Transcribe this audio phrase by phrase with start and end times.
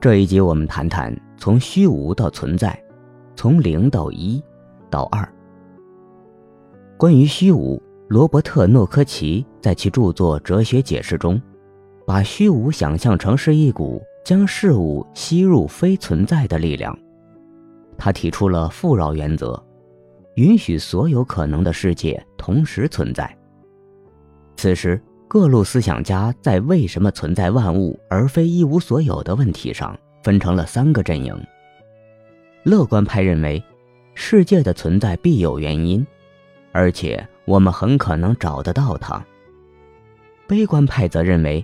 [0.00, 2.80] 这一集我们谈谈从虚无到存在，
[3.34, 4.40] 从零到一
[4.88, 5.28] 到二。
[6.96, 11.42] 关于虚无，罗伯特·诺科奇在其著作《哲学解释》中，
[12.06, 16.96] 把虚无想象成是一股将事物吸入非存在的力量。
[17.96, 19.60] 他提出了富饶原则，
[20.36, 23.36] 允许所有可能的世界同时存在。
[24.56, 25.02] 此时。
[25.28, 31.38] 各路思想家在为什么存在万物而非一无所有的问题上分成了三个阵营。
[32.62, 33.62] 乐观派认为，
[34.14, 36.04] 世界的存在必有原因，
[36.72, 39.22] 而且我们很可能找得到它。
[40.46, 41.62] 悲观派则认为，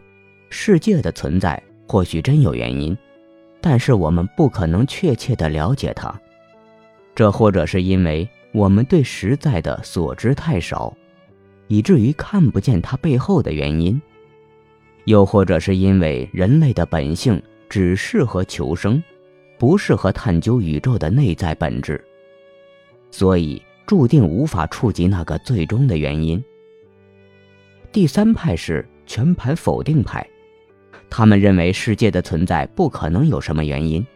[0.50, 2.94] 世界的存在或许真有原因，
[3.62, 6.14] 但是我们不可能确切的了解它，
[7.14, 10.94] 这或者是因为我们对实在的所知太少。
[11.66, 14.00] 以至于看不见它背后的原因，
[15.04, 19.02] 又或者是因为人类的本性只适合求生，
[19.58, 22.02] 不适合探究宇宙的内在本质，
[23.10, 26.42] 所以注定无法触及那个最终的原因。
[27.90, 30.26] 第三派是全盘否定派，
[31.08, 34.06] 他们认为世界的存在不可能有什么原因，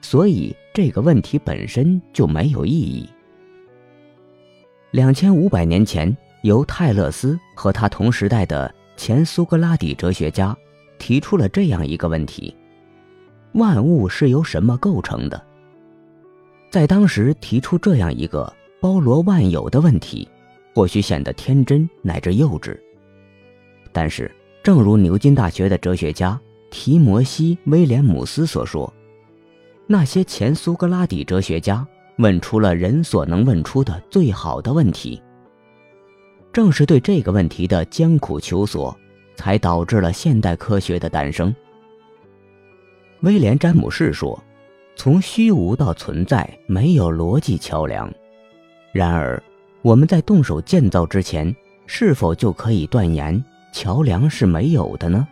[0.00, 3.08] 所以这个问题本身就没有意义。
[4.90, 6.16] 两千五百年前。
[6.42, 10.56] 由泰勒斯和他同时代的前苏格拉底哲学家
[10.98, 12.54] 提出了这样一个问题：
[13.52, 15.40] 万物是由什么构成的？
[16.70, 20.28] 在当时提出这样一个包罗万有的问题，
[20.74, 22.78] 或许显得天真乃至幼稚。
[23.90, 24.30] 但是，
[24.62, 26.38] 正如牛津大学的哲学家
[26.70, 28.92] 提摩西·威廉姆斯所说，
[29.86, 31.86] 那些前苏格拉底哲学家
[32.18, 35.20] 问出了人所能问出的最好的问题。
[36.58, 38.92] 正是对这个问题的艰苦求索，
[39.36, 41.54] 才导致了现代科学的诞生。
[43.20, 44.36] 威廉·詹姆士说
[44.96, 48.12] ：“从虚无到存在，没有逻辑桥梁。
[48.90, 49.40] 然而，
[49.82, 51.54] 我们在动手建造之前，
[51.86, 55.28] 是否就可以断言桥梁是没有的呢？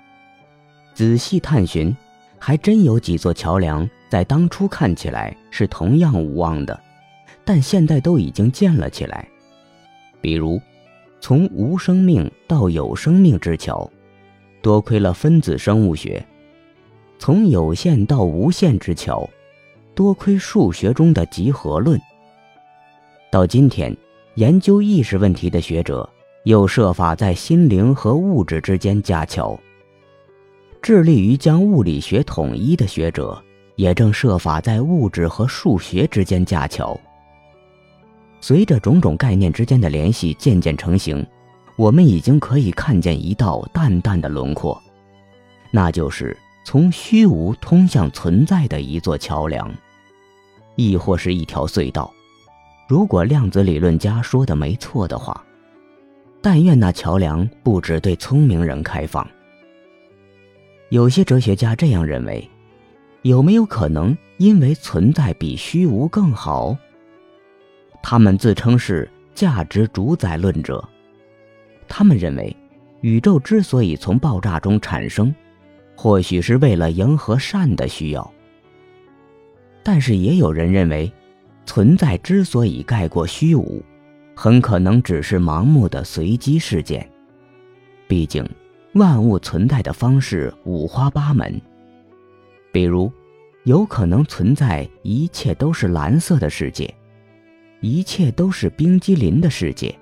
[0.94, 1.93] 仔细探寻，
[2.38, 6.81] 还真有几座桥梁在当初看起来是同样无望的，
[7.44, 9.28] 但现在都已经建了起来。
[10.20, 10.62] 比如。”
[11.21, 13.91] 从无生命到有生命之桥，
[14.62, 16.22] 多亏了分子生物学；
[17.19, 19.28] 从有限到无限之桥，
[19.94, 22.00] 多亏数学中的集合论。
[23.31, 23.97] 到今天，
[24.34, 26.09] 研究意识问题的学者
[26.44, 29.59] 又设法在心灵和物质之间架桥；
[30.81, 33.43] 致力于将物理学统一的学者
[33.75, 36.99] 也正设法在物质和数学之间架桥。
[38.41, 41.26] 随着种种概念之间的联系渐渐成型，
[41.76, 44.80] 我们已经可以看见一道淡淡的轮廓，
[45.70, 49.72] 那就是从虚无通向存在的一座桥梁，
[50.76, 52.12] 亦或是一条隧道。
[52.88, 55.44] 如果量子理论家说的没错的话，
[56.41, 59.26] 但愿那桥梁不只对聪明人开放。
[60.91, 62.48] 有些哲学家这样认为：
[63.22, 66.76] 有没有可能因为存在比虚无更好？
[68.09, 70.89] 他们自称是价值主宰论者，
[71.89, 72.56] 他们认为，
[73.00, 75.34] 宇宙之所以从爆炸中产生，
[75.97, 78.33] 或许是为了迎合善的需要。
[79.83, 81.12] 但是也有人认为，
[81.65, 83.83] 存在之所以盖过虚无，
[84.37, 87.11] 很可能只是盲目的随机事件。
[88.06, 88.49] 毕竟，
[88.93, 91.61] 万物存在的方式五花八门，
[92.71, 93.11] 比如，
[93.65, 96.88] 有可能存在一切都是蓝色的世界。
[97.81, 99.94] 一切都是冰激凌的世界，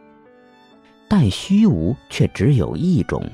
[1.09, 3.25] 但虚无却只有一种。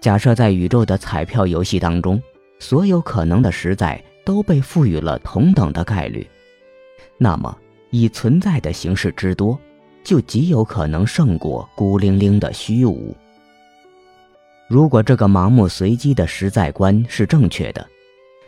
[0.00, 2.22] 假设在宇宙的彩票游戏当中，
[2.58, 6.26] 所有可能的实在都被赋予了同等的概率，
[7.18, 7.56] 那么
[7.90, 9.58] 以存在的形式之多，
[10.02, 13.14] 就极有可能胜过孤零零的虚无。
[14.68, 17.86] 如果这个盲目随机的实在观是正确的，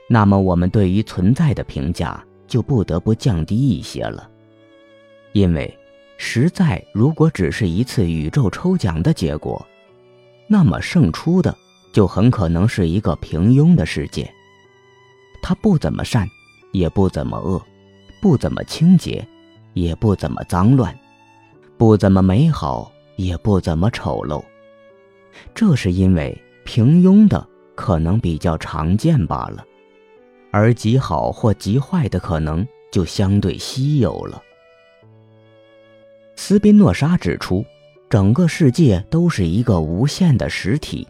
[0.08, 2.22] 那么我们对于存在的评价。
[2.46, 4.28] 就不得不降低一些了，
[5.32, 5.78] 因为
[6.16, 9.66] 实在如果只是一次宇宙抽奖的结果，
[10.46, 11.54] 那么胜出的
[11.92, 14.30] 就很可能是一个平庸的世界。
[15.42, 16.26] 它不怎么善，
[16.72, 17.60] 也不怎么恶，
[18.22, 19.26] 不怎么清洁，
[19.74, 20.96] 也不怎么脏乱，
[21.76, 24.42] 不怎么美好，也不怎么丑陋。
[25.52, 29.65] 这是因为平庸的可能比较常见罢了。
[30.56, 34.42] 而极好或极坏的可能就相对稀有了。
[36.34, 37.62] 斯宾诺莎指出，
[38.08, 41.06] 整个世界都是一个无限的实体，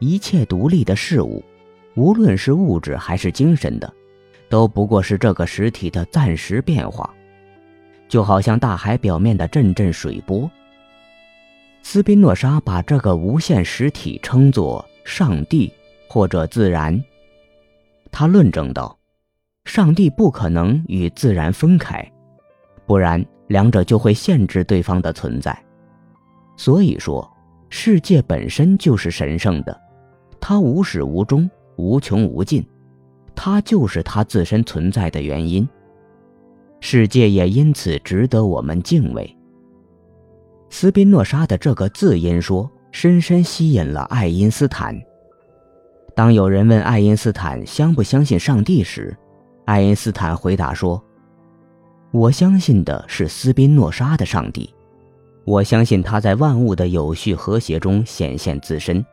[0.00, 1.40] 一切独立的事物，
[1.94, 3.94] 无论是物质还是精神的，
[4.48, 7.08] 都不过是这个实体的暂时变化，
[8.08, 10.50] 就好像大海表面的阵阵水波。
[11.84, 15.72] 斯宾诺莎把这个无限实体称作上帝
[16.08, 17.00] 或者自然。
[18.10, 18.98] 他论证道：
[19.64, 22.04] 上帝不可能与自然分开，
[22.86, 25.56] 不然两者就会限制对方的存在。
[26.56, 27.28] 所以说，
[27.68, 29.80] 世界本身就是神圣的，
[30.40, 32.66] 它无始无终、无穷无尽，
[33.34, 35.68] 它就是它自身存在的原因。
[36.80, 39.36] 世界也因此值得我们敬畏。
[40.70, 44.96] 斯宾诺莎的这个自因说深深吸引了爱因斯坦。
[46.14, 49.16] 当有人问爱因斯坦相不相信上帝时，
[49.66, 51.02] 爱因斯坦回答说
[52.10, 54.74] ：“我相信的是斯宾诺莎的上帝，
[55.44, 59.04] 我相信他在万物的有序和谐中显现自身，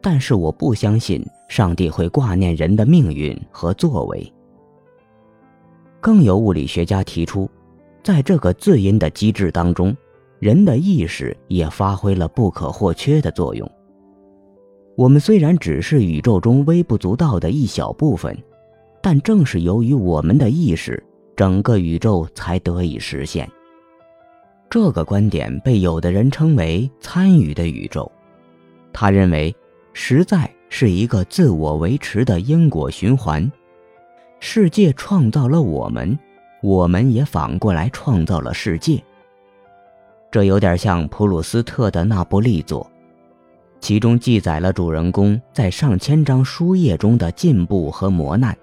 [0.00, 4.32] 但是我不相信上帝会挂念人的命运和作为。”
[6.00, 7.48] 更有物理学家提出，
[8.02, 9.96] 在这个自因的机制当中。
[10.40, 13.70] 人的意识也发挥了不可或缺的作用。
[14.94, 18.36] 我们虽然只是宇宙中微不足道的一小部分，
[19.00, 21.02] 但正是由于我们的意识，
[21.34, 23.48] 整个宇宙才得以实现。
[24.68, 28.10] 这个观点被有的人称为“参与的宇宙”。
[28.92, 29.54] 他认为，
[29.94, 33.50] 实在是一个自我维持的因果循环。
[34.40, 36.18] 世界创造了我们，
[36.62, 39.02] 我们也反过来创造了世界。
[40.30, 42.90] 这有点像普鲁斯特的那部力作，
[43.82, 48.56] 其中记载了主人公在上千张书页中的进步和磨难。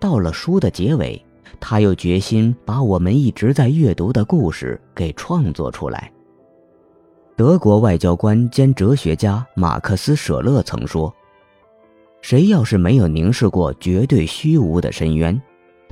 [0.00, 1.24] 到了书的结尾，
[1.60, 6.12] 他又决心把我们一直在阅读的故事给创作出来。
[7.36, 11.14] 德国外交官兼哲学家马克思·舍勒曾说
[12.20, 15.40] ：“谁要是没有凝视过绝对虚无的深渊，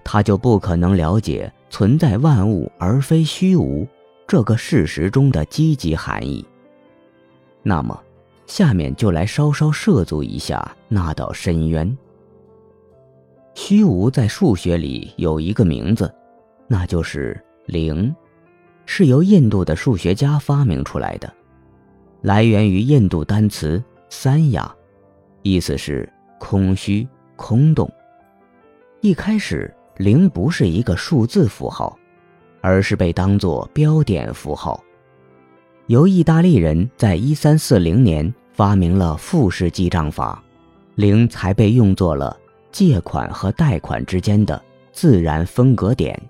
[0.02, 3.87] 他就不可能了解存在万物而非虚无。”
[4.26, 6.44] 这个事实中的积极含义。
[7.62, 8.00] 那么，
[8.50, 11.97] 下面就来稍稍涉足一下那道深渊。
[13.55, 16.12] 虚无在数学里有一个名字，
[16.67, 18.12] 那就是零，
[18.87, 21.32] 是由印度的数学家发明出来的，
[22.23, 24.75] 来源于印度单词三亚，
[25.43, 27.06] 意思是空虚、
[27.37, 27.88] 空洞。
[29.00, 31.97] 一开始，零不是一个数字符号。
[32.62, 34.79] 而是被当作标点符号。
[35.87, 40.45] 由意大利人在一三四零年发明了复式记账法，
[40.95, 42.39] 零才被用作了
[42.71, 44.62] 借款和贷款之间的
[44.93, 46.21] 自然分隔点。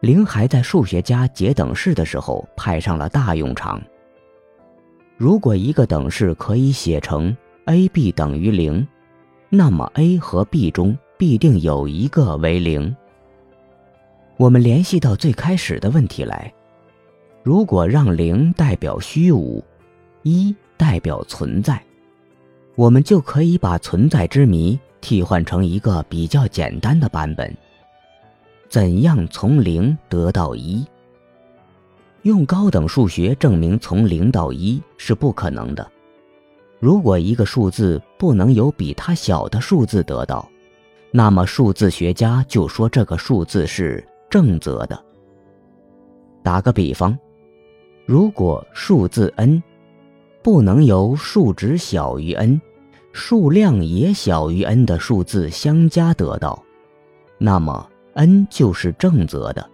[0.00, 3.80] 零还在数学家解等式的时候派上了大用场。
[5.16, 7.32] 如果一个等式可以写成
[7.66, 8.84] a/b 等于零，
[9.50, 12.92] 那么 a 和 b 中必定有一个为零。
[14.36, 16.52] 我们联系到最开始的问题来：
[17.44, 19.62] 如果让零代表虚无，
[20.24, 20.52] 一
[20.82, 21.80] 代表存在，
[22.74, 27.56] 我们就可以把存在之谜替换成一个比较简单的版本。
[28.68, 30.84] 怎样从零得到一？
[32.22, 35.88] 用高等数学证明从零到一是不可能的。
[36.80, 40.50] 如果一个数字不能由比它小的数字得到，
[41.12, 44.04] 那么数字学家就说这个数字是。
[44.28, 45.00] 正则的。
[46.42, 47.16] 打个比方，
[48.04, 49.62] 如果数字 n
[50.42, 52.60] 不能由数值小于 n、
[53.12, 56.60] 数量也小于 n 的数字相加得到，
[57.38, 59.70] 那么 n 就是正则的。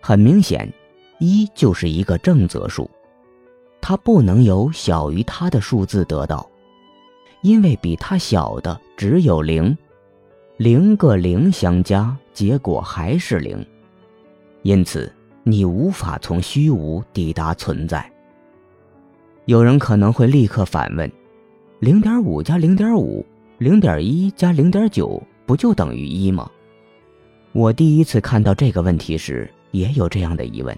[0.00, 0.70] 很明显，
[1.18, 2.90] 一就是一个正则数，
[3.80, 6.46] 它不能由小于它的数字得到，
[7.40, 9.76] 因为比它小的只有零。
[10.58, 13.66] 零个零相加，结果还是零，
[14.60, 15.10] 因此
[15.42, 18.11] 你无法从虚无抵达存在。
[19.46, 21.10] 有人可能会立刻反问：
[21.80, 23.24] 零点五加零点五，
[23.58, 26.48] 零点一加零点九，不就等于一吗？
[27.52, 30.76] 我第一次看到这个问题时，也有这样的疑问，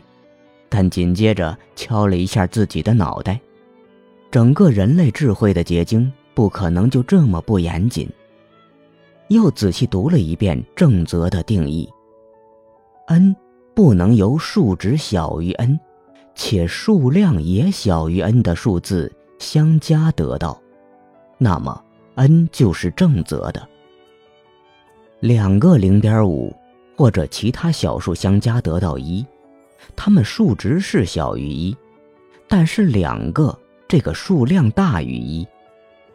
[0.71, 3.39] 但紧接着敲了一下自己的脑袋，
[4.31, 8.09] 整个人类智慧的结晶不可能就这么不严谨。
[9.29, 11.89] 又仔细读了一遍正则的定义
[13.09, 13.37] ：n
[13.75, 15.79] 不能由数值小于 n，
[16.35, 20.61] 且数量也小于 n 的数字相加得到，
[21.39, 23.69] 那么 n 就是正则的。
[25.21, 26.55] 两个零点五
[26.97, 29.25] 或者其他小数相加得到一，
[29.97, 31.77] 它们数值是小于一，
[32.49, 35.47] 但是两个这个数量大于一，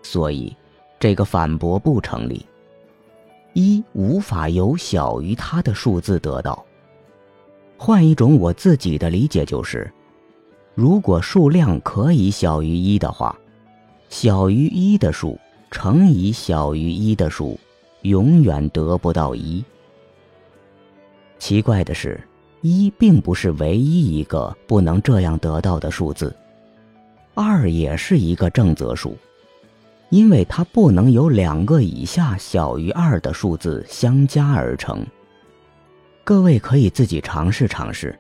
[0.04, 0.56] 所以。
[1.02, 2.46] 这个反驳不成立。
[3.54, 6.66] 一无法由小于它的数字得到。
[7.78, 9.90] 换一种我自己的理解就是，
[10.80, 13.38] 如果数量可以小于一的话，
[14.08, 15.38] 小于一的数
[15.70, 17.60] 乘以小于一的数，
[18.04, 19.62] 永远得不到一。
[21.38, 22.18] 奇怪的是，
[22.62, 26.34] 一并不是唯一一个不能这样得到的数字。
[27.34, 29.18] 二也是一个正则数，
[30.08, 35.06] 因为它不能由两个以下小于二的数字相加而成。
[36.24, 38.18] 各位可以自己尝试尝试。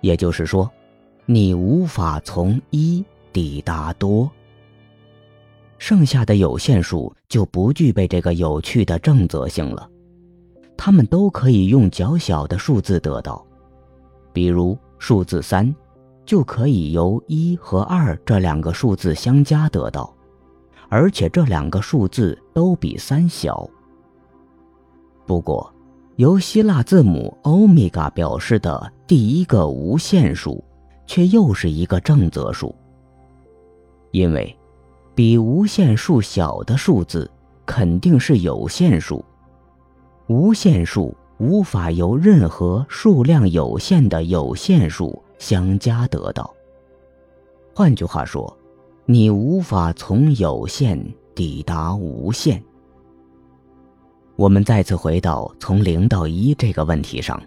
[0.00, 0.70] 也就是说，
[1.26, 4.30] 你无法从一抵达多。
[5.76, 9.88] 剩下的有限数就不具备这个有趣的正则性了，
[10.76, 13.44] 它们都可以用较小的数字得到，
[14.32, 15.74] 比如数字三。
[16.24, 20.12] 就可以由一和二这两个数字相加得到，
[20.88, 23.64] 而且这两个数字都比三小。
[25.24, 25.72] 不过，
[26.16, 30.64] 由希腊字母欧米伽表示的第一个无限数，
[31.06, 32.74] 却又是一个正则数。
[34.10, 34.56] 因为，
[35.14, 37.30] 比无限数小的数字
[37.64, 39.24] 肯定是有限数，
[40.26, 45.22] 无限数无法由任何数量有限的有限数。
[45.38, 46.50] 相加得到。
[47.74, 48.56] 换句话说，
[49.04, 50.98] 你无法从有限
[51.34, 52.62] 抵达无限。
[54.34, 57.38] 我们再次回到从零到一这个问题上，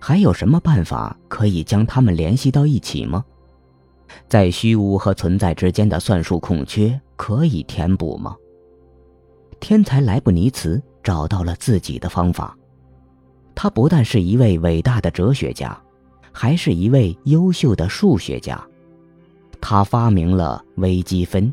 [0.00, 3.24] 还有什么办法可以将它们联系到一起吗？
[4.28, 8.34] 在虚无和存在之间的算术空缺可以填补吗？
[9.60, 12.56] 天才莱布尼茨找到了自己的方法。
[13.54, 15.78] 他不但是一位伟大的哲学家。
[16.32, 18.64] 还是一位优秀的数学家，
[19.60, 21.52] 他发明了微积分，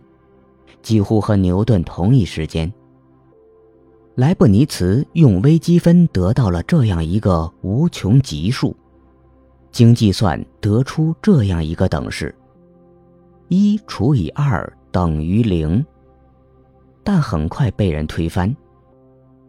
[0.84, 2.72] 几乎和牛顿同一时间。
[4.18, 8.76] 莱布尼茨用微积分得到了这样一个无穷级数，
[9.72, 12.34] 经计算得出这样一个等式：
[13.48, 15.86] 一除以二等于零。
[17.04, 18.54] 但很快被人推翻，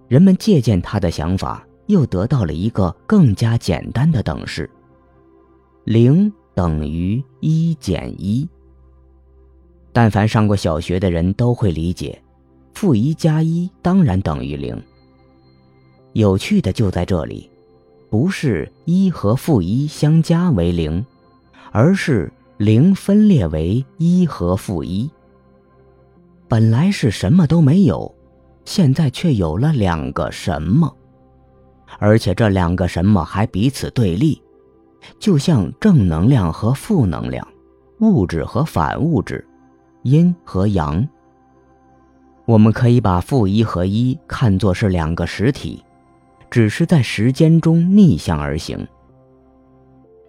[0.07, 4.69] 人们借鉴他的想法，又得到了一个更加简单的等式。
[5.85, 8.47] 零等于一减一。
[9.95, 12.23] 但凡上过小学的人都会理解，
[12.79, 14.81] 负一加一当然等于零。
[16.13, 17.51] 有趣的就在这里，
[18.09, 21.05] 不是一和负一相加为零，
[21.73, 25.11] 而是零分裂为一和负一。
[26.47, 28.15] 本来是什么都没有，
[28.65, 30.97] 现在却有了两个什么，
[31.99, 34.41] 而且这两个什么还彼此对立。
[35.19, 37.45] 就像正能量和负能量，
[37.99, 39.45] 物质和反物质，
[40.05, 41.05] 阴和阳。
[42.49, 45.85] 我们可以把负一和一看作是两个实体，
[46.51, 48.89] 只是在时间中逆向而行。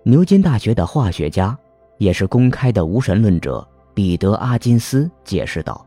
[0.03, 1.57] 牛津大学的化学家，
[1.97, 5.85] 也是公开的无神论者彼得·阿金斯解释道：“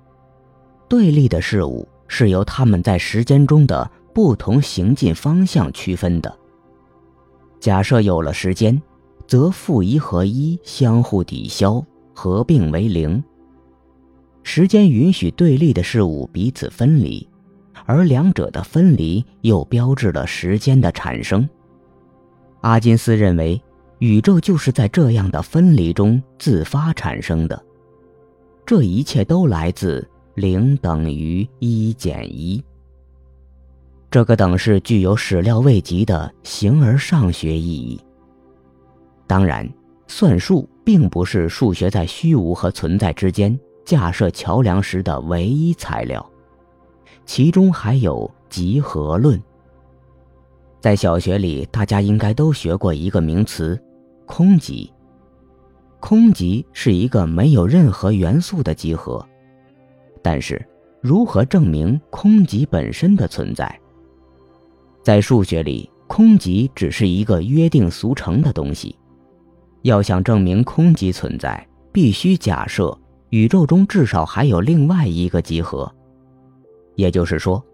[0.89, 6.35] 对立的事物是由他们在时间中的不同行进方向区分的。”
[7.61, 8.81] 假设有了时间，
[9.27, 11.85] 则负一和一相互抵消，
[12.15, 13.23] 合并为零。
[14.43, 17.27] 时间允许对立的事物彼此分离，
[17.85, 21.49] 而两者的分离又标志了时间的产生。
[22.61, 23.61] 阿金斯认为，
[23.99, 27.61] 宇宙就是在这样的分离中自发产生的。
[28.65, 32.63] 这一切都来自零等于一减一。
[34.11, 38.01] 这个等式具有始料未及的形而上学意义。
[39.27, 39.69] 当然，
[40.07, 46.25] 算术并不是数学在虚无和存在之间架设桥梁时的唯一材料，
[47.25, 49.41] 其中还有集合论。
[50.81, 53.81] 在小学里，大家应该都学过一个名词——
[54.27, 54.93] 空集。
[56.01, 59.25] 空集是一个没有任何元素的集合，
[60.21, 60.61] 但是
[61.01, 63.81] 如何证明空集本身的存在？
[65.05, 68.97] 在数学里，空集只是一个约定俗成的东西。
[69.83, 72.97] 要想证明空集存在，必须假设
[73.33, 75.91] 宇宙中至少还有另外一个集合。
[76.97, 77.65] 也就是说，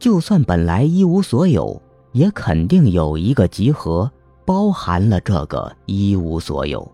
[0.00, 4.10] 就算本来一无所有，也肯定有一个集合
[4.44, 6.90] 包含了这个一无所有。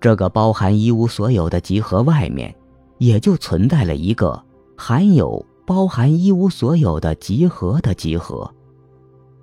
[0.00, 2.54] 这个包含一无所有的集合外面，
[2.98, 4.40] 也就存在了一个
[4.76, 5.44] 含有。
[5.66, 8.52] 包含一无所有的集合的集合，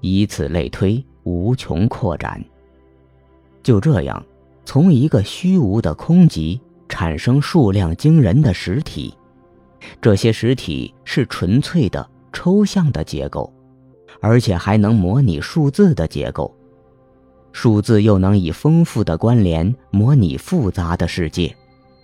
[0.02, 2.40] 以此类推，无穷扩展。
[3.64, 4.24] 就这样，
[4.64, 9.14] 从一个虚无的空集产生数量惊人的实体，
[10.02, 13.52] 这些实体是纯粹的抽象的结构，
[14.20, 16.54] 而且还能模拟数字的结构。
[17.54, 21.56] 数字又能以丰富的关联模拟复杂的世界，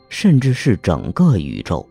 [0.08, 1.86] 甚至是整个宇宙。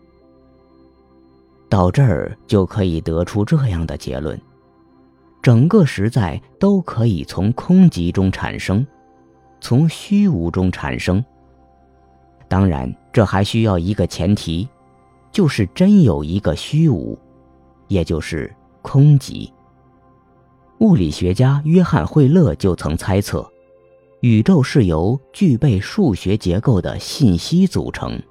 [1.69, 4.39] 到这儿就可以得出这样的结论：
[5.41, 8.85] 整个实在都可以从空寂中产生，
[9.61, 11.23] 从虚无中产生。
[12.47, 14.67] 当然，这还需要一个前提，
[15.31, 17.17] 就是真有一个虚无，
[17.87, 19.51] 也就是空集。
[20.79, 23.49] 物理学家约翰·惠勒就曾猜测，
[24.21, 28.21] 宇宙是由具备数学结构的信息组成。